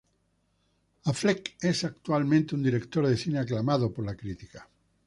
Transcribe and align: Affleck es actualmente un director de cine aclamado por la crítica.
Affleck 1.05 1.53
es 1.61 1.83
actualmente 1.83 2.55
un 2.55 2.63
director 2.63 3.05
de 3.07 3.15
cine 3.15 3.37
aclamado 3.37 3.93
por 3.93 4.03
la 4.03 4.15
crítica. 4.17 4.67